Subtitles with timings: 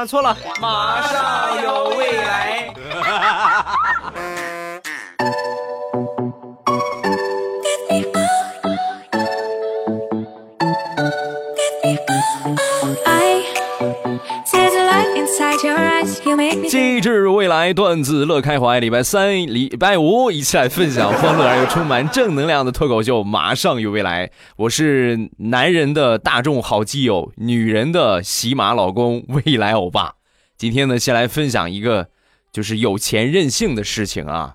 [0.00, 2.72] 啊，错了，马上有未来。
[16.70, 24.30] 机智未来段子乐开怀，礼拜三、礼拜五一起来分享欢乐而又充满正能量的脱口秀，马上有未来。
[24.54, 30.14] 我是男人的大众好基友，女人的喜马老公，未来欧巴。
[30.56, 32.08] 今天呢，先来分享一个
[32.52, 34.54] 就是有钱任性的事情啊。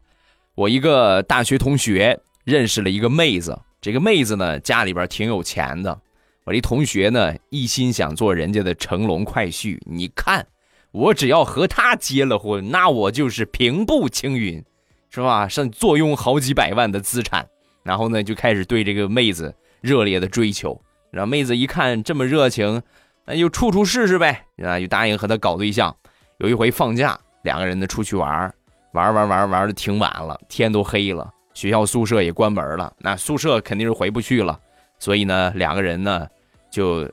[0.56, 6.00] 我一个大学同学认识了一个妹子，这个妹子呢家里边挺有钱的。
[6.46, 10.48] 我这同学呢一心想做人家的乘龙快婿，你看。
[10.96, 14.64] 我只要和他结了婚，那我就是平步青云，
[15.10, 15.46] 是吧？
[15.46, 17.46] 上坐拥好几百万的资产，
[17.84, 20.82] 然后呢，就开始对这个妹子热烈的追求。
[21.12, 22.82] 然后妹子一看这么热情，
[23.26, 25.94] 那就处处试试呗，啊，就答应和他搞对象。
[26.38, 28.54] 有一回放假，两个人呢出去玩，
[28.94, 34.58] 玩玩玩玩的挺晚了，天都黑了，学校宿舍也关门了，那宿舍肯定是回不去了，
[34.98, 36.26] 所以呢，两个人呢
[36.72, 37.06] 就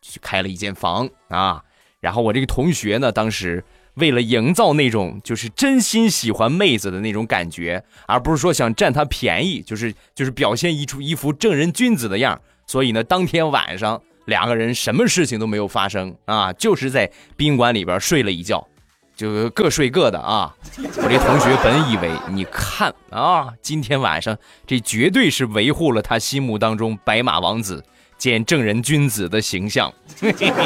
[0.00, 1.60] 去开了一间房啊。
[2.02, 3.64] 然后我这个同学呢，当时
[3.94, 18.66] 为了营造那种就是真心喜欢妹子的那种感觉，而不是说想占她便宜，就是就是表现一出一副正人君子的样所以呢，当天晚上两个人什么事情都没有发生啊，就是在宾馆里边睡了一觉，
[19.14, 20.52] 就各睡各的啊。
[20.78, 24.36] 我这同学本以为你看啊，今天晚上
[24.66, 27.84] 这绝对是维护了他心目当中白马王子
[28.22, 29.92] 见正人君子的形象。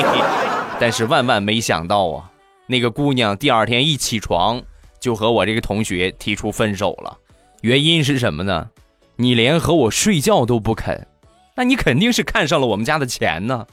[0.78, 2.30] 但是万万没想到啊，
[2.66, 4.62] 那个姑娘第二天一起床
[5.00, 7.16] 就和我这个同学提出分手了。
[7.62, 8.68] 原因是什么呢？
[9.16, 11.06] 你连和我睡觉都不肯，
[11.54, 13.66] 那你肯定是看上了我们家的钱呢。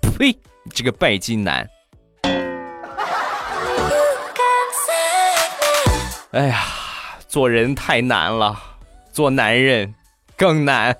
[0.00, 0.38] 呸！
[0.72, 1.68] 这个拜金男。
[6.30, 6.62] 哎呀，
[7.26, 8.56] 做人太难了，
[9.12, 9.92] 做男人
[10.36, 10.96] 更难。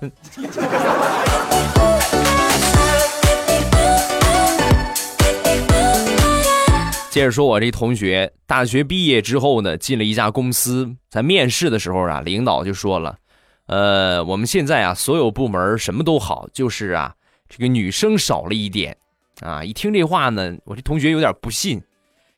[7.15, 13.19] 接着说，我这同学大学毕业之后呢，进了一家公司，在面试的时候啊，领导就说了，
[13.67, 17.15] 呃，我们现在啊，所有部门什么都好，就是啊，
[17.47, 18.97] 这个女生少了一点，
[19.39, 21.81] 啊，一听这话呢，我这同学有点不信，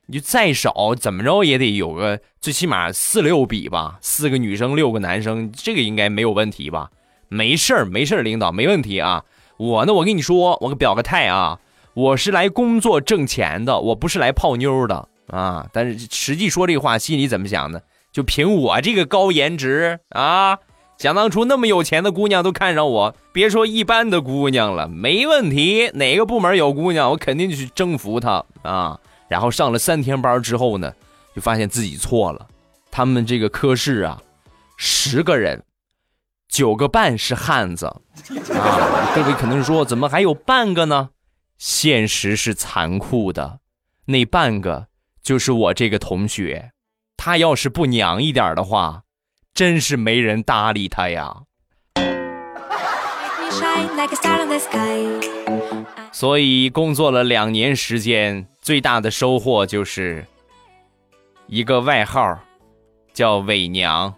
[0.05, 6.91] 你就再少怎么着也得有个最起码四六比吧，四个女生六个男生，这个应该没有问题吧？
[7.29, 9.25] 没事儿，没事儿，领导没问题啊。
[9.57, 11.59] 我呢，我跟你说，我表个态啊。
[11.97, 15.67] 我是来工作挣钱的，我不是来泡妞的啊！
[15.73, 17.81] 但是实际说这话，心里怎么想的？
[18.11, 20.59] 就凭我这个高颜值啊，
[20.99, 25.89] 想当初那么有钱的姑娘都看上我，别说一般的姑娘了，没问题。
[25.95, 28.99] 哪个部门有姑娘，我肯定去征服她啊！
[29.27, 30.93] 然后上了三天班之后呢，
[31.35, 32.45] 就发现自己错了。
[32.91, 34.21] 他们这个科室啊，
[34.77, 35.63] 十个人，
[36.47, 39.11] 九个半是汉子啊！
[39.15, 41.09] 各位可能说，怎么还有半个呢？
[41.57, 43.59] 现实是残酷的，
[44.05, 44.87] 那半个
[45.21, 46.71] 就是我这个同学，
[47.17, 49.03] 他要是不娘一点的话，
[49.53, 51.43] 真是没人搭理他呀。
[56.11, 60.25] 所以工作了两年时间，最大的收获就是
[61.47, 62.39] 一个外号，
[63.13, 64.13] 叫伪娘。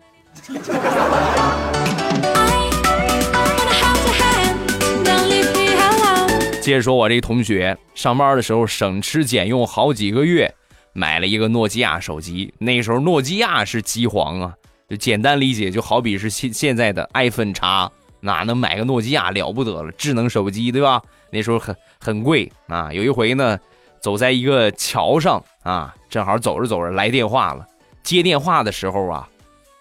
[6.69, 10.53] 接着说，我这同学上班的时候省吃俭用好几个月，
[10.94, 12.53] 买了一个诺基亚手机。
[12.59, 14.53] 那时候诺基亚是机皇啊，
[14.88, 19.91] 就简单理解，就好比是现现在的 iPhone 叉，哪能买个诺基亚了不得了？
[19.94, 21.02] 智能手机对吧？
[21.31, 22.94] 那时候很很贵啊。
[22.94, 23.57] 有一回呢，
[24.00, 27.66] 走在一个桥上啊，正好走着走着来电话了。
[28.03, 29.28] 接电话的时候啊，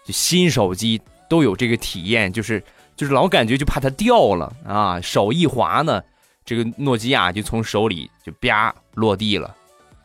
[0.06, 2.64] 就新手机都有这个体验，就是
[2.96, 6.02] 就是老感觉就怕它掉了啊，手一滑呢。
[6.48, 9.54] 这个诺基亚就从手里就啪落地了，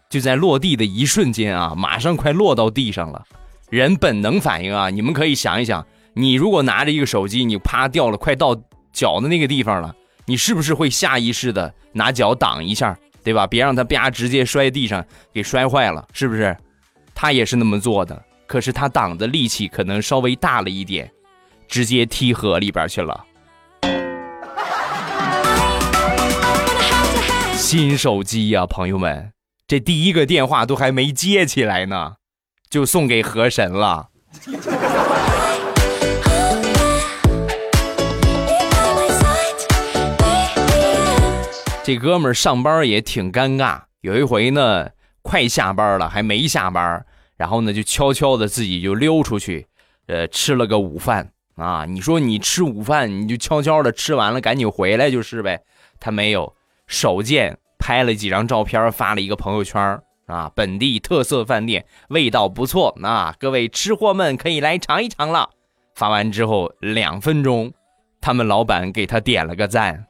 [0.10, 3.24] 就在落地的一瞬间啊，马上快落到地上了。
[3.70, 8.54] 人本能反应啊，你们可以想一想，你如果拿着一个手机，你啪掉了，快到
[8.92, 9.96] 脚的那个地方了，
[10.26, 12.94] 你是不是会下意识的拿脚挡一下，
[13.24, 13.48] 对吧？
[13.48, 15.02] 别让它啪直接摔地上
[15.32, 16.54] 给摔坏了，是不是？
[17.16, 21.10] 他也是那么做的，可是他挡的力气可能稍微大了一点，
[21.70, 23.24] 直接踢河里边去了。
[27.76, 29.34] 新手机呀，朋友们，
[29.66, 32.18] 这第一个电话都还没接起来呢，
[32.70, 34.10] 就送给河神了。
[41.84, 43.82] 这哥们儿上班也挺尴尬。
[44.02, 44.92] 有一回呢，
[45.24, 47.04] 快下班了还没下班，
[47.38, 49.66] 然后呢就悄悄的自己就溜出去，
[50.06, 51.86] 呃，吃了个午饭啊。
[51.86, 55.64] 你说你吃午饭，你就悄悄的吃完了，赶紧回来就是呗。
[56.00, 56.54] 他没有，
[56.86, 65.50] 手贱拍了几张照片，发了一个朋友圈啊，本地特色饭店，味道不错啊，各位吃货们可以来尝一尝了。
[65.94, 67.74] 发完之后两分钟，
[68.22, 70.06] 他们老板给他点了个赞。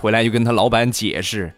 [0.00, 1.52] 回来就跟他老板解释，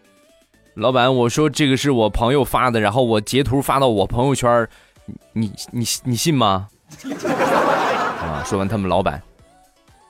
[0.74, 4.68] 老板，我说这个是我朋友发的，然后我截图发到我朋友圈，
[5.32, 6.66] 你你你信吗？
[8.20, 9.22] 啊，说完他们老板，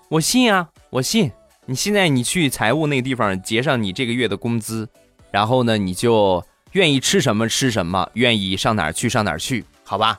[0.09, 1.31] 我信啊，我信。
[1.71, 4.89] 你现在你去财务那个地方结上你这个月的工资，
[5.31, 6.43] 然后呢你就
[6.73, 10.19] 愿意吃什么吃什么，愿意上哪儿去上哪儿去，好吧？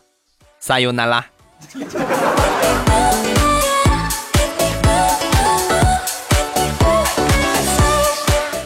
[0.59, 1.25] 撒尤那拉。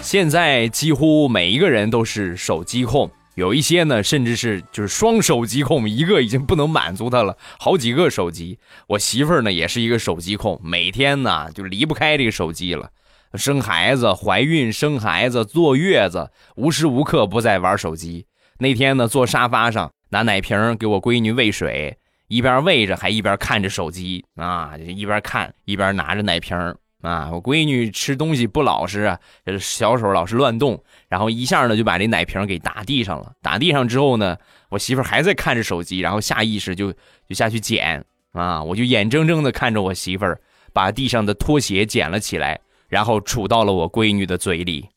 [0.02, 8.60] 现在几乎每一个人都是手机控，有一些呢，甚至是就是双手机控，一个已经不能满足他了，好几个手机。
[8.88, 12.90] 我媳妇儿呢也是一个手机控，每天呢就离不开这个手机了。
[13.34, 18.28] 生孩子、怀孕、生孩子、坐月子，无时无刻不在玩手机。
[18.60, 21.98] 那天呢，坐沙发上拿奶瓶给我闺女喂水，
[22.28, 26.56] 一边喂着还一边看着手机啊，一边看一边拿着奶瓶。
[27.04, 29.20] 啊，我闺女吃东西不老实啊，
[29.60, 33.34] 小手老是乱动，然后一下呢就把这奶瓶给打地上了。
[33.42, 34.38] 打地上之后呢，
[34.70, 36.94] 我媳妇还在看着手机，然后下意识就
[37.28, 40.40] 就下去捡啊，我就眼睁睁的看着我媳妇儿
[40.72, 42.58] 把地上的拖鞋捡了起来，
[42.88, 44.88] 然后杵到了我闺女的嘴里，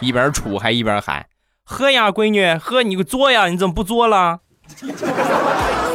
[0.00, 1.26] 一边杵还一边喊
[1.62, 2.82] ：“喝呀，闺女，喝！
[2.82, 4.40] 你给嘬呀，你怎么不作了？”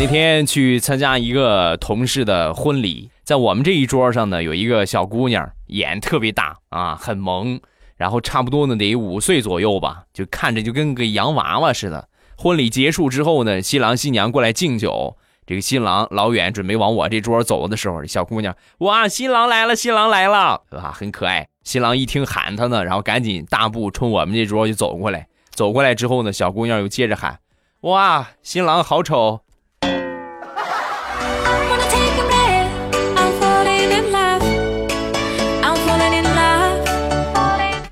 [0.00, 7.60] 那天去参加一个同事的婚礼，在我们这一桌上呢，有一个小姑娘，眼特别大啊，很萌，
[7.96, 12.08] 然后差不多呢得五岁左右吧，就看着就跟个洋娃娃似的。
[12.36, 21.48] 婚礼结束之后呢，新郎新娘过来敬酒，这个新郎老远准备往我这桌走的时候，小姑娘哇，新郎来了，新郎来了，啊，很可爱。
[21.64, 27.40] 新郎一听喊他呢，然后赶紧大步冲我们这桌就走过来，走过来之后呢，小姑娘又接着喊，
[27.80, 29.40] 哇，新郎好丑。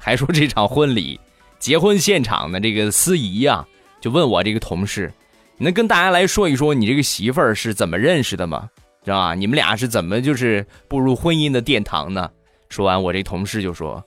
[0.06, 1.18] 还说这场婚礼，
[1.58, 3.66] 结婚现场的这个司仪呀，
[4.00, 5.12] 就问我这个同事，
[5.56, 8.70] 你能跟大家来说一说你这个媳妇儿是怎么认识的吗？
[9.04, 9.34] 知道吧？
[9.34, 12.30] 你们俩是怎么就是步入婚姻的殿堂呢？
[12.68, 14.00] 说完，我这同事就说，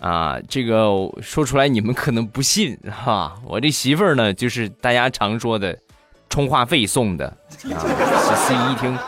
[0.00, 0.90] 啊，这个
[1.22, 5.78] 说出来你们可能不信哈，我这媳妇儿呢，就是大家常说的
[6.28, 7.28] 充话费送的。
[7.72, 7.78] 啊，
[8.34, 8.98] 司仪一听，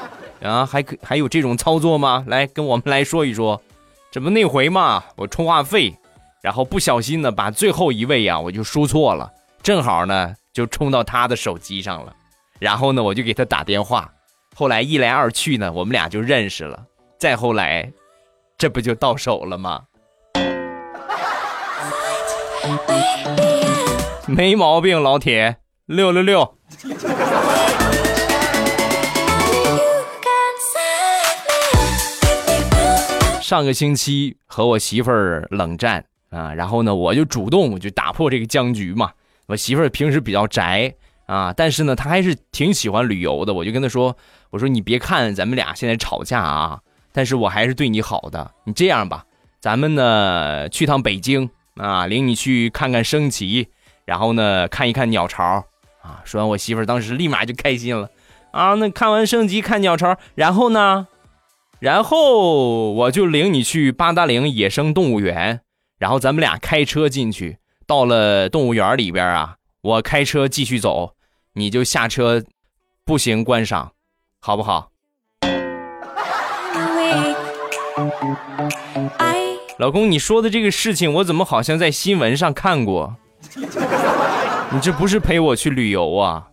[0.49, 2.25] 啊，还可还有这种操作吗？
[2.29, 3.61] 来跟我们来说一说，
[4.13, 5.93] 这不那回嘛，我充话费。
[6.43, 9.31] 然后不小心呢，把最后一位呀，我就输错了，
[9.63, 12.15] 正好呢就冲到他的手机上了，
[12.59, 14.11] 然后呢我就给他打电话，
[14.57, 16.83] 后来一来二去呢，我们俩就认识了，
[17.19, 17.93] 再后来，
[18.57, 19.83] 这不就到手了吗？
[24.27, 26.57] 没毛病，老铁，六六六。
[33.43, 36.05] 上个星期和我媳妇儿冷战。
[36.31, 39.11] 啊，然后呢，我就主动我就打破这个僵局嘛。
[39.47, 40.95] 我媳妇儿平时比较宅
[41.27, 43.53] 啊，但是呢，她还是挺喜欢旅游的。
[43.53, 44.17] 我就跟她说
[44.51, 46.81] ：“我说你别看咱们俩现在吵架啊，
[47.13, 48.51] 但是我还是对你好的。
[48.65, 49.25] 你这样吧，
[49.61, 53.69] 咱们呢去趟北京啊，领你去看看升旗，
[54.05, 55.65] 然后呢看一看鸟巢
[56.01, 58.09] 啊。”说完，我媳妇儿当时立马就开心了
[58.53, 58.75] 啊。
[58.75, 61.09] 那看完升旗看鸟巢，然后呢，
[61.81, 65.63] 然后我就领你去八达岭野生动物园。
[66.01, 71.15] 然后咱们俩开车进去，到了动物园里边啊，我开车继续走，
[71.53, 72.43] 你就下车
[73.05, 73.93] 步行观赏，
[74.41, 74.91] 好不好？
[79.77, 83.15] 老公，你说的这个事情，我怎么好像在新闻上看过？
[84.73, 86.47] 你这不是陪我去旅游啊？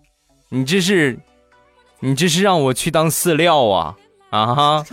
[0.50, 1.18] 你这是，
[2.02, 3.96] 你这是让我去当饲料啊？
[4.30, 4.84] 啊哈！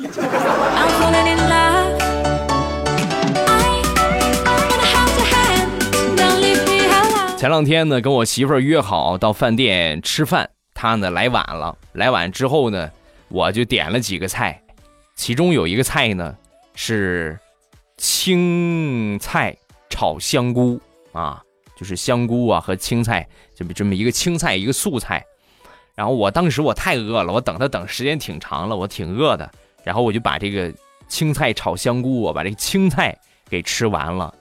[7.45, 11.77] 前两天呢，跟我媳妇儿约好到饭店吃饭，她呢来晚了。
[11.93, 12.91] 来晚之后呢，
[13.29, 14.59] 我就点了几个菜，
[15.15, 16.35] 其中有一个菜呢
[16.75, 17.39] 是
[17.99, 19.55] 青菜
[19.91, 20.81] 炒香菇
[21.13, 21.43] 啊，
[21.77, 25.23] 就是香菇啊和青菜，就这么一个青菜一个素菜。
[25.95, 29.53] 然后我当时我太饿了，我等他等时间挺长了，我挺饿的。
[29.83, 30.73] 然后我就把这个
[31.09, 33.15] 青菜炒香菇，我把这个青菜
[33.51, 34.35] 给吃完了，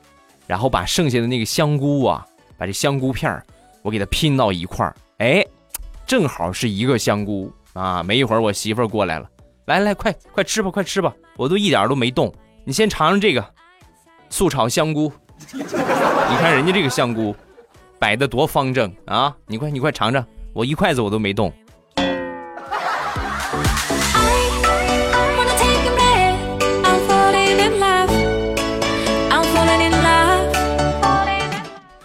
[0.48, 2.26] 然后把剩下的那个香菇啊，
[2.58, 3.46] 把这香菇片儿
[3.82, 5.46] 我给它拼到一块儿，哎，
[6.06, 8.02] 正好是一个香菇啊。
[8.04, 9.30] 没一会儿我媳妇儿过来了，
[9.66, 12.34] 来来快快吃吧，快吃吧，我都一点都没动，
[12.64, 13.46] 你先尝尝这个
[14.30, 15.12] 素炒香菇，
[15.54, 17.36] 你看人家这个香菇
[18.00, 20.26] 摆的多方正啊，你快你快尝尝。
[20.54, 21.52] 我一筷子我都没动。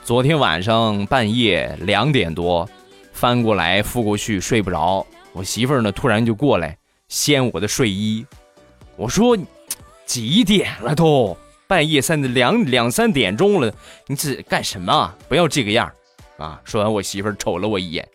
[0.08, 2.66] 昨天晚上半夜两点多，
[3.12, 6.74] 翻过来覆过去睡不着，我媳妇儿呢突然就过来
[7.08, 8.24] 掀我的睡衣，
[8.96, 9.36] 我说
[10.06, 11.36] 几点了都
[11.66, 13.70] 半夜三两两三点钟了，
[14.06, 15.14] 你这干什么？
[15.28, 15.92] 不要这个样
[16.38, 16.58] 啊！
[16.64, 18.08] 说完，我媳妇儿瞅了我一眼。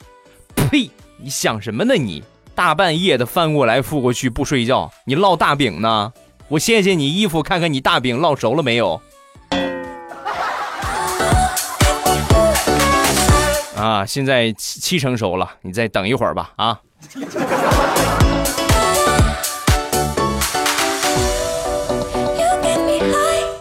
[0.56, 0.90] 呸！
[1.18, 1.94] 你想什么呢？
[1.94, 2.24] 你
[2.56, 6.12] 大半夜的翻过来覆过去不睡觉，你烙大饼呢？
[6.48, 9.00] 我掀掀你衣服，看看你大饼烙熟了没有？
[13.76, 16.54] 啊，现在七七成熟了，你再等一会儿吧。
[16.58, 16.80] 啊！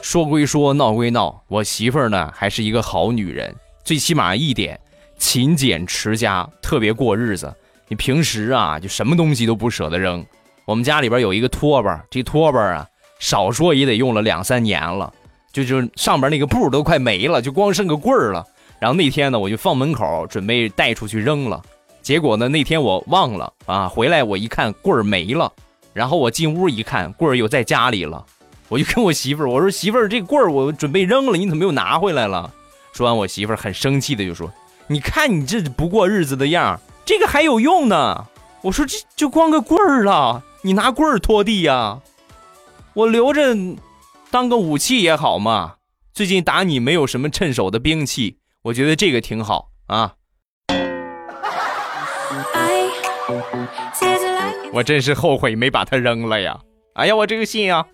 [0.02, 4.78] 说归说，闹归闹，我媳妇儿呢还是一个好女人，最起码一点。
[5.16, 7.54] 勤俭持家，特别过日子。
[7.88, 10.24] 你平时啊，就什么东西都不舍得扔。
[10.66, 12.86] 我们家里边有一个拖把，这拖把啊，
[13.18, 15.10] 少说也得用了两三年了，
[15.52, 18.44] 就就上边那个布都快没了，就光剩个棍儿了。
[18.82, 21.62] 然后那天呢，我就放门口，准备带出去扔了。
[22.02, 25.52] 结果呢，那天我忘了啊，回来我一看棍儿没了。
[25.92, 28.26] 然后我进屋一看，棍儿又在家里了。
[28.68, 32.52] 我就跟我媳妇儿我说：“媳妇儿，这棍儿我准备扔了，你怎么又拿回来了？”
[32.92, 34.52] 说完，我媳妇儿很生气的就说。
[34.88, 38.26] 你看你这不过日子的样这个还有用呢。
[38.62, 42.00] 我说这就光个棍儿了，你拿棍儿拖地呀？
[42.94, 43.56] 我留着
[44.32, 45.74] 当个武器也好嘛。
[46.12, 50.14] 最近打你没有什么趁手的兵器，我觉得这个挺好啊。
[54.72, 56.58] 我真是后悔没把它扔了呀！
[56.94, 57.84] 哎呀，我这个心啊。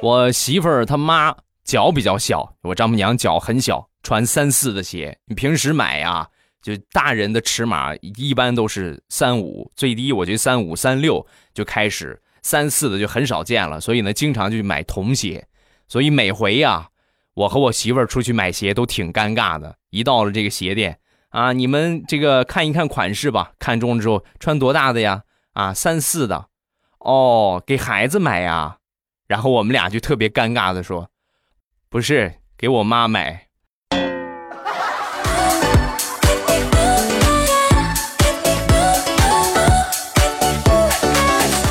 [0.00, 5.18] 我媳妇儿她妈脚比较小，我丈母娘脚很小，穿三四的鞋。
[5.26, 6.28] 你平时买呀，
[6.62, 13.80] 就大人的尺码一般都是三五，最低我觉得三五三六就开始，三四的就很少见了。
[13.80, 15.48] 所以呢，经常就买童鞋。
[15.88, 16.90] 所以每回呀，
[17.34, 19.76] 我和我媳妇儿出去买鞋都挺尴尬的。
[19.90, 25.24] 一到了这个鞋店啊，你们这个看一看款式吧，看中了之后穿多大的呀？
[25.54, 26.46] 啊，三四的。
[26.98, 28.78] 哦，给孩子买呀，
[29.26, 31.10] 然后我们俩就特别尴尬的说
[31.90, 33.48] ：“不是给我妈买。”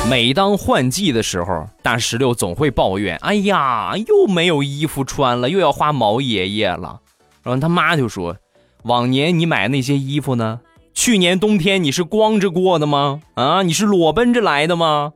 [0.08, 7.00] 每当换季的时候，大石榴总会抱怨：“哎呀，又没有衣服穿了，又要花毛爷爷了。”
[7.42, 8.36] 然后他妈就说
[8.84, 10.60] ：“往年你买那些衣服呢？
[10.92, 13.22] 去年冬天你是光着过的吗？
[13.34, 15.14] 啊，你是裸奔着来的吗？”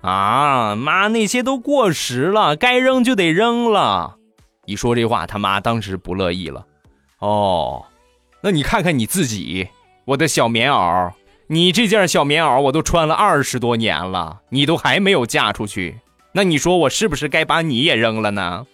[0.00, 4.16] 啊妈，那些都过时了，该扔就得扔了。
[4.64, 6.66] 一说这话，他妈当时不乐意了。
[7.18, 7.84] 哦，
[8.40, 9.68] 那你看看你自己，
[10.06, 11.12] 我的小棉袄，
[11.52, 15.98] 你这件小棉袄我都穿了二十多年了，你都还没有嫁出去，
[16.32, 18.66] 那你说我是不是该把你也扔了呢？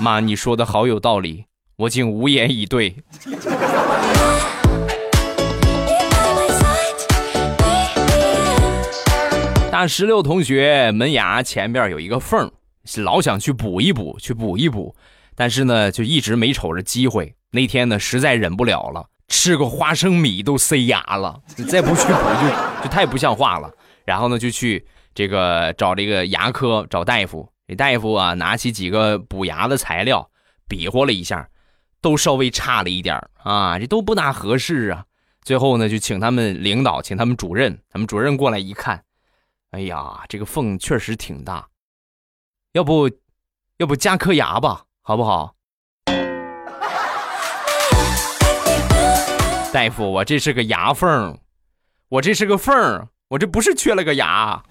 [0.00, 1.44] 妈，你说的好有道理，
[1.76, 2.96] 我竟无言以对。
[9.70, 12.50] 大石榴同学门牙前边有一个缝
[12.96, 14.96] 老想去补一补，去补一补，
[15.36, 17.35] 但是呢，就一直没瞅着机会。
[17.50, 22.48] 那天呢，实在忍不了了，吃个花生米都塞牙了，再不去补就
[22.84, 23.72] 就太不像话了。
[24.04, 27.50] 然后呢，就去这个找这个牙科找大夫。
[27.66, 30.30] 这大夫啊，拿起几个补牙的材料，
[30.68, 31.48] 比划了一下，
[32.00, 35.04] 都稍微差了一点啊，这都不大合适啊。
[35.42, 39.02] 最后呢，就请他们领导，请他们主任，他们主任过来一看。
[39.72, 41.66] 哎呀，这个缝确实挺大，
[42.72, 43.10] 要不，
[43.78, 45.55] 要不加颗牙吧，好不好？
[49.76, 51.36] 大夫，我这是个牙缝，
[52.08, 54.62] 我这是个缝，我这不是缺了个牙。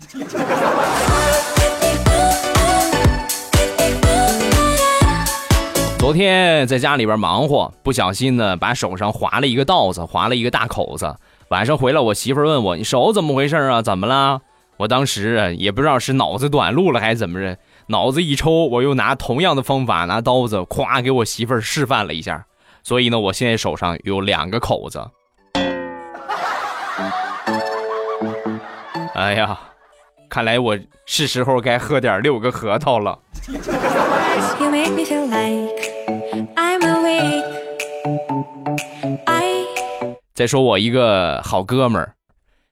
[6.00, 11.16] 昨天在家里边忙活，不小心呢，把手上划了一个道子，划了一个大口子。
[11.50, 13.84] 晚上回来，我媳妇问我：“你手怎么回事啊？
[13.84, 14.42] 怎么了？”
[14.78, 17.56] 我当时也不知道是脑子短路了还是怎么着，
[17.90, 22.48] 脑子一抽，我又拿同样的方法拿刀子，咵给我媳妇示范了一下。
[22.86, 25.04] 所以呢，我现在手上有两个口子。
[29.16, 29.60] 哎呀，
[30.30, 30.78] 看来我
[31.08, 33.18] 是时候该喝点六个核桃了。
[40.36, 42.14] 再说我一个好哥们儿，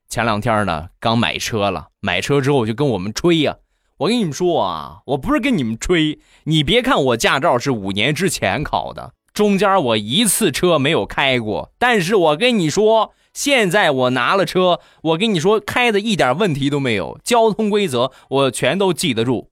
[0.10, 3.55] 前两天呢刚买车了，买车之后就跟我们吹呀。
[3.98, 19.50] 我跟你们说啊，我不是跟你们吹，你别看我驾照是五年之前考的，中间我一次车没有开过，但是我跟你说，现在我拿了车，我跟你说开的一点问题都没有，交通规则我全都记得住。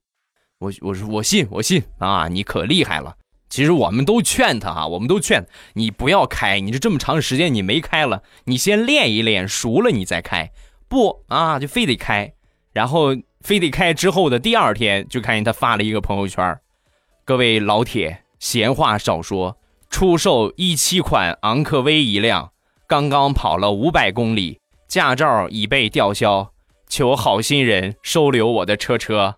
[0.59, 3.15] 我我说我信我信啊，你可厉害了。
[3.49, 10.51] 其实我们都劝他哈，我们都劝你不要开，你这这么长时间你没开了，你先练一练，熟了你再开。
[10.87, 12.33] 不啊，就非得开，
[12.71, 16.59] 然后非得开之后的第二天，就看见他发了一个朋友圈
[17.25, 19.57] 各位老铁，闲话少说，
[19.91, 22.53] 出售一七款昂科威一辆，
[22.87, 26.51] 刚刚跑了五百公里，驾照已被吊销，
[26.87, 29.35] 求好心人收留我的车车。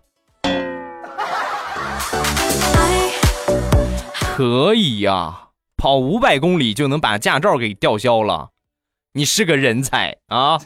[4.36, 8.50] 可以呀，跑五百公里就能把驾照给吊销了，
[9.12, 10.58] 你是个人才啊！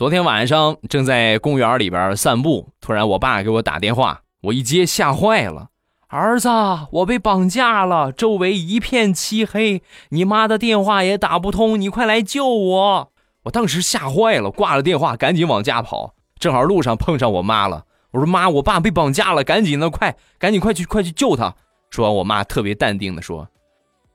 [0.00, 5.68] 昨天晚上正在公园里边散步，突然我爸给我打电话，我一接吓坏了，
[6.08, 6.48] 儿子，
[6.90, 13.12] 我被绑架了，周围一片漆黑，你妈的电话也打不通，你快来救我！
[13.42, 16.14] 我当时吓坏了，挂了电话，赶紧往家跑。
[16.38, 21.54] 正好路上碰上我妈了，我说妈，我爸被绑架了，赶紧的，快，赶紧快去，快去救他。
[21.90, 23.46] 说完，我妈特别淡定的说：“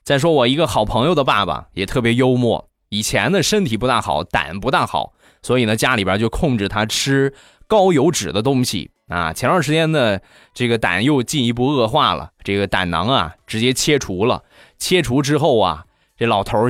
[0.02, 7.34] 再说我一个好朋友的爸爸也特别幽默，以前呢身体不大好，胆不大好，所以呢家里边就控制他吃
[7.66, 9.32] 高油脂的东西啊。
[9.32, 10.18] 前段时间呢，
[10.54, 14.42] 这个胆又进一步恶化了，这个胆囊啊直接切除了。
[14.78, 15.84] 切除之后啊，
[16.16, 16.68] 这老头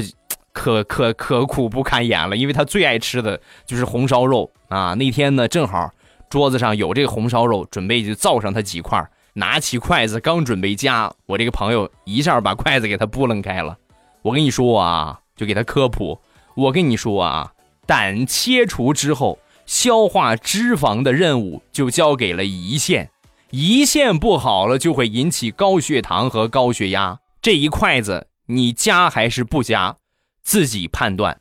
[0.52, 4.94] 可可可苦不堪言了，因为他最爱吃的就是红烧肉啊。
[4.94, 5.90] 那天呢正好
[6.28, 9.06] 桌子上有这个红烧肉，准备就造上他几块。
[9.34, 13.78] 拿起筷子刚准备夹，我这个朋友一下把筷子给他拨楞开了。
[14.20, 16.20] 我跟你说啊，就给他科普。
[16.54, 17.50] 我跟你说啊，
[17.86, 23.10] 胆切除之后，消化脂肪的任务就交给了胰腺，
[23.50, 27.18] 胰腺不好了就会引起高血糖和高血压。
[27.40, 29.96] 这一筷子你夹还是不夹，
[30.42, 31.40] 自己判断。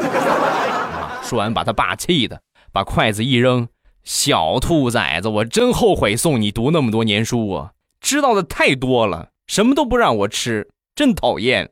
[0.00, 1.20] 啊！
[1.22, 2.40] 说完把他爸气的，
[2.72, 3.68] 把筷子一扔。
[4.04, 7.72] 小兔崽子，我真后悔送你读那么多年书啊！
[8.00, 11.70] 知道的太多了，什么都不让我吃，真讨厌。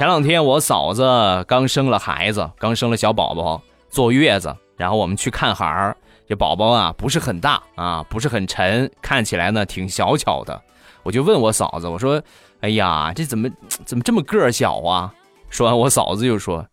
[0.00, 3.60] 前两天我嫂子刚生了孩子，刚生了小宝宝，
[3.90, 5.94] 坐月子，然后我们去看孩儿。
[6.26, 10.58] 这宝宝啊，不是很大啊，不是很沉，看起来呢挺小巧的。
[11.02, 12.22] 我就问我嫂子，我说
[12.62, 13.46] ：“哎呀，这怎么
[13.84, 15.12] 怎么这么个小啊？”
[15.50, 16.66] 说完，我嫂子就说。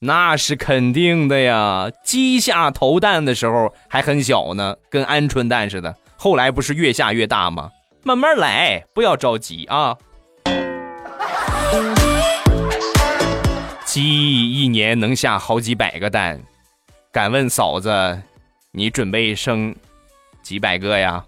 [0.00, 5.96] 那是肯定的呀，鸡下头蛋的时候还很小呢，跟鹌鹑蛋似的。
[6.18, 7.70] 后来不是越下越大吗？
[8.02, 9.96] 慢慢来，不要着急啊。
[13.94, 16.42] 鸡一年能下好几百个蛋，
[17.12, 18.20] 敢问嫂子，
[18.72, 19.72] 你准备生
[20.42, 21.24] 几百个呀？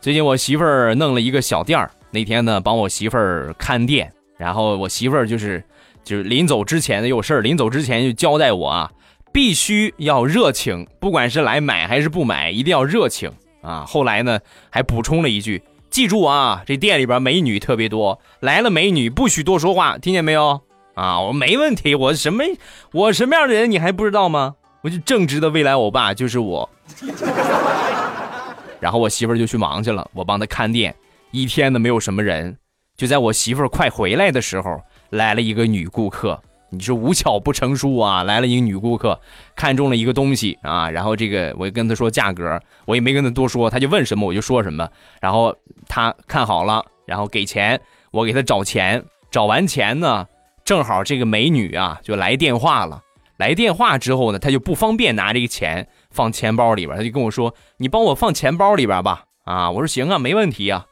[0.00, 5.60] 最近我媳妇儿弄了一个小店儿，那天呢帮我媳妇儿看店，然后我媳妇儿就是
[6.04, 8.92] 就是临走之前有事儿，临走之前就交代我啊，
[9.32, 13.28] 必须要热情，不管是来买还是不买，一定要热情
[13.62, 13.84] 啊。
[13.86, 20.60] 后来呢还补充了一句，记住啊，这店里边美女特别多，来了美女不许多说话，听见没有？
[20.94, 22.44] 啊，我没问题，我什么
[22.92, 24.56] 我什么样的人你还不知道吗？
[24.82, 26.68] 我就正直的未来欧巴就是我。
[28.80, 30.94] 然后我媳妇儿就去忙去了，我帮她看店，
[31.30, 32.56] 一天呢没有什么人。
[32.96, 36.40] 就在我媳妇儿快回来的时候，来了一个女顾客，
[36.72, 39.20] 你是无巧不成书啊，来了一个女顾客，
[39.54, 44.88] 看中了一个东西啊，然后这个我跟她说价格，我也没跟她多说，她就问什么我就说什么，
[45.20, 45.54] 然后
[45.86, 47.78] 她看好了，然后给钱，
[48.10, 50.26] 我给她找钱，找完钱呢，
[50.64, 53.02] 正好这个美女啊就来电话了，
[53.36, 60.86] 来电话之后呢，她就不方便拿这个钱放钱包里边，她就跟我说，你帮我放钱包里边吧，啊，我说行啊，没问题啊。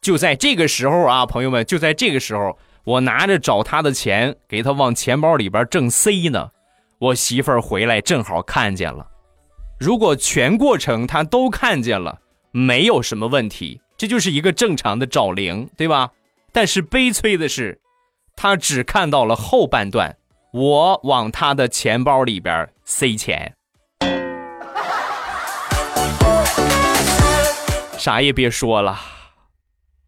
[0.00, 6.50] 就在这个时候啊，朋友们，就在这个时候，我拿着找他的钱，给他往钱包里边正塞呢，
[6.98, 9.08] 我媳妇儿回来正好看见了。
[9.80, 12.20] 如果全过程他都看见了，
[12.50, 16.10] 没有什么问题，这就是一个正常的找零，对吧？
[16.52, 17.80] 但是悲催的是，
[18.36, 20.14] 他只看到了后半段，
[20.52, 23.56] 我往他的钱包里边塞钱，
[27.98, 29.00] 啥也别说了。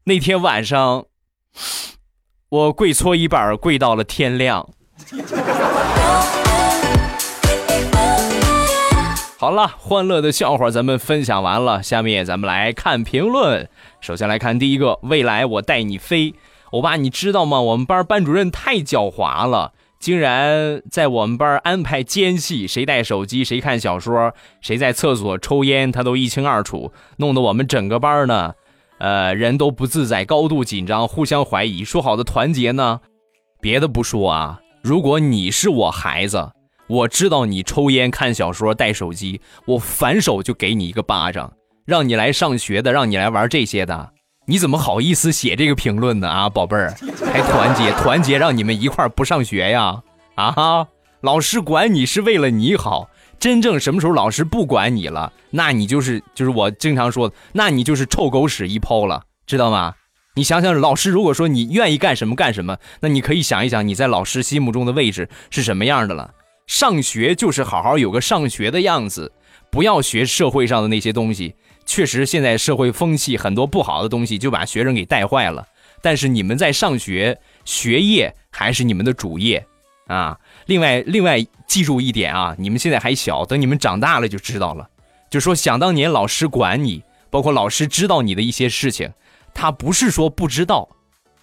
[0.05, 1.07] 那天晚上，
[2.49, 4.69] 我跪搓衣板跪到了天亮。
[9.37, 13.69] 好了，欢乐的笑话咱们分享完了，下面咱们来看评论。
[14.01, 16.35] 首先来看第一个，未来我带你飞，
[16.71, 17.61] 欧巴你知道吗？
[17.61, 28.55] 我们班班主任太狡猾了，竟然在我们班安排奸细，谁带手机谁看小说，谁在厕所抽烟，他都一清二楚，弄得我们整个班呢。
[28.99, 31.85] 呃，人都不自在，高度紧张，互相怀疑。
[31.85, 33.01] 说好的团结呢？
[33.61, 36.51] 别的不说啊，如果你是我孩子，
[36.87, 41.53] 我知道你抽烟、看小说、带手机，我反手就给你一个巴掌。
[41.85, 44.11] 让你来上学的，让你来玩这些的，
[44.47, 46.29] 你怎么好意思写这个评论呢？
[46.29, 50.03] 啊，宝贝儿，还团结团结，让你们一块不上学呀？
[50.35, 50.87] 啊，
[51.21, 53.09] 老师管你是为了你好。
[53.39, 59.95] 真正什么时候老师不管你了，那你就是就是我经常说的，那你就是臭狗屎一泡了，知道吗？
[60.35, 66.35] 你想想，老师如果说你愿意干什么干什么，那你可以想一想你在老师心目中的位置是什么样的了。
[66.67, 69.33] 上学就是好好有个上学的样子，
[69.71, 71.55] 不要学社会上的那些东西。
[71.87, 75.65] 确实，现在社会风气很多不好的东西就把学生给带坏了。
[76.03, 79.65] 但是你们在上学，学业还是你们的主业
[80.09, 80.37] 啊。
[80.67, 84.89] 另外，另外记住一点啊，你们现在还小，等你们长大了就知道了。
[85.31, 89.13] 就说想当年老师管你，包括老师知道你的一些事情，
[89.55, 90.89] 他不是说不知道，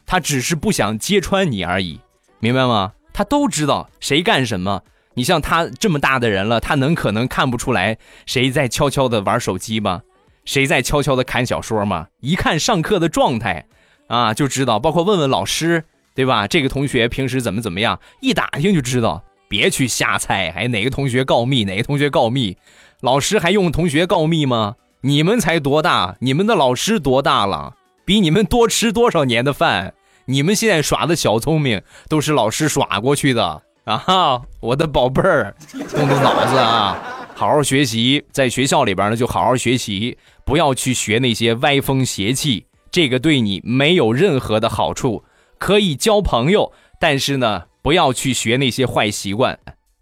[0.06, 2.00] 他只是不想揭穿你而已，
[2.40, 2.94] 明白吗？
[3.14, 4.82] 他都知道谁干什么。
[5.14, 10.02] 你像他这么大的人了，他能可能看不出来谁在悄悄的玩手机吗？
[10.44, 12.08] 谁在悄悄的看小说吗？
[12.20, 13.68] 一看上课的状态，
[14.08, 14.80] 啊，就知道。
[14.80, 15.86] 包括问问老师。
[16.16, 16.48] 对吧？
[16.48, 18.00] 这个同学平时怎么怎么样？
[18.22, 20.52] 一打听就知道，别去瞎猜。
[20.52, 21.64] 还哪个同学告密？
[21.64, 22.58] 哪个同学告密？
[23.02, 24.76] 老师还用同学告密吗？
[25.02, 26.16] 你们才多大？
[26.20, 27.76] 你们的老师多大了？
[28.06, 29.94] 比你们多吃多少年的饭？
[30.26, 34.42] 你们现在耍的小聪明，都是老师耍过去的啊！
[34.62, 35.54] 我的宝贝儿，
[35.90, 36.98] 动动脑子啊，
[37.36, 38.24] 好好学习。
[38.32, 45.24] 在学校里边呢，就好好学习，不要去学那些歪风邪气，这个对你没有任何的好处。
[45.64, 49.58] 可以交朋友，但是呢，不要去学那些坏习惯，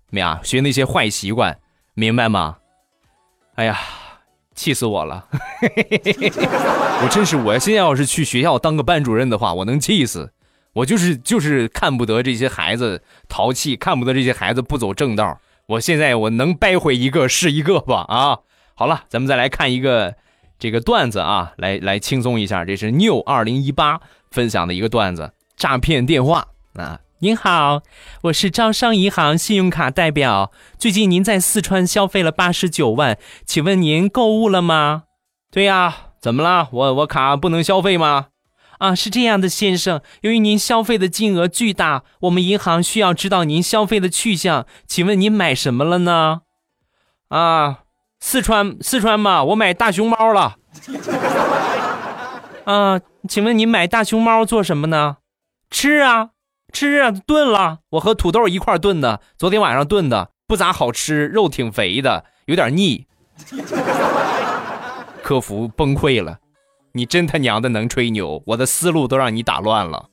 [0.09, 0.41] 没啊？
[0.43, 1.59] 学那些坏习惯，
[1.93, 2.57] 明白吗？
[3.53, 3.79] 哎呀，
[4.55, 5.27] 气死我了！
[7.03, 10.33] 我真是，我现在要是去学校当个班主任的话，我能气死。
[10.73, 15.39] 我就是就是看不得这些孩子淘气，看不得这些孩子不走正道。
[15.67, 18.03] 我现在我能掰回一个是一个吧？
[18.07, 18.39] 啊，
[18.73, 20.15] 好了，咱们再来看一个
[20.57, 22.65] 这个段子啊，来来轻松一下。
[22.65, 25.31] 这是 New 二零一八分享的一个段子。
[25.61, 27.01] 诈骗电话啊！
[27.19, 27.83] 您好，
[28.23, 30.51] 我是招商银行信用卡代表。
[30.79, 35.03] 最近您在四川消费了八十九万，请问您购物了吗？
[35.51, 36.67] 对呀，怎么了？
[36.71, 38.29] 我我卡不能消费吗？
[38.79, 44.65] 啊，是这样的，先生，由于您消费的金额巨大，我们银行需要知道您消费的去向。
[44.87, 46.41] 请问您买什么了呢？
[47.29, 47.81] 啊，
[48.19, 50.55] 四川四川嘛，我买大熊猫了。
[52.65, 55.17] 啊，请问您买大熊猫做什么呢？
[55.71, 56.31] 吃啊，
[56.71, 57.79] 吃啊，炖了。
[57.91, 63.07] 我和土豆一块炖的，昨天晚上炖的，不咋好吃，肉挺肥的，有点腻。
[65.23, 66.39] 客服崩溃了，
[66.91, 70.09] 你真他娘的能吹牛，我的思路都让你打乱了。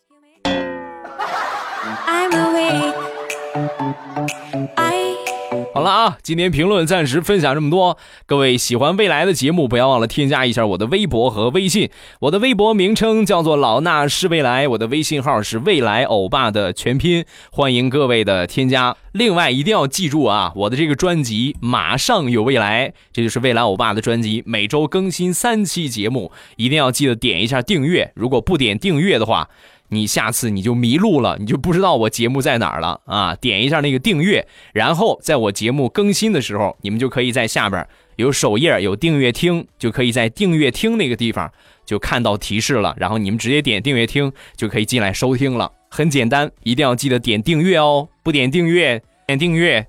[5.79, 7.97] 好了啊，今天评论暂时分享这么多。
[8.27, 11.89] 各位喜欢未来的节目，不要忘了添加一下我的微博和微信。
[12.19, 18.97] 我的微博名称叫做老衲是未来，我的微信号是未来欧巴的全拼，欢迎各位的添加。
[19.13, 28.11] 另外一定要记住啊，我的这个专辑马上有未来，这就是未来欧巴的专辑，每周更新三期节目，一定要记得点一下订阅。
[28.17, 29.49] 如果不点订阅的话，
[29.91, 33.35] 你下次你就迷路了，你就不知道我节目在哪儿了啊！
[33.37, 41.51] 点一下那个订阅，然后在我节目更新的时候，你们就可以在下边有首页有订阅听，就可以在订阅听那个地方
[41.87, 48.09] 就看到提示了，然后你们直接点订阅听就可以进来收听了，很简单，一定要记得点订阅哦！
[48.23, 49.87] 不点订阅，点订阅，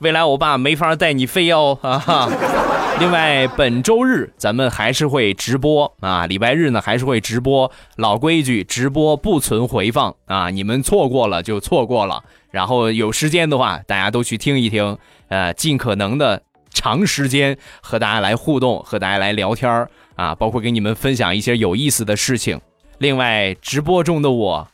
[0.00, 1.78] 未来我爸没法带你飞哦！
[1.80, 2.71] 哈哈。
[3.00, 7.70] 另外，本周日咱们还是会直播啊，礼拜日呢还是会直播。
[7.96, 12.22] 老规矩，直播不存回放啊，你们错过了就错过了。
[12.50, 14.96] 然后有时间的话，大家都去听一听，
[15.28, 22.60] 呃，尽可能的长时间和大家来互动，和大家来聊天啊，包括给你们分享一些有意思的事情。
[22.98, 24.68] 另外，直播中的我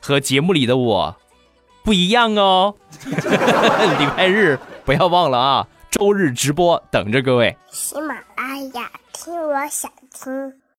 [0.00, 1.16] 和节目里的我
[1.84, 2.74] 不一样哦。
[3.04, 5.68] 礼拜日不要忘了啊。
[5.94, 7.56] 周日直播等着各位。
[7.70, 10.52] 喜马拉雅，听我想听。